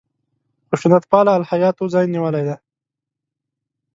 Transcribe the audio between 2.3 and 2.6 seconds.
دی.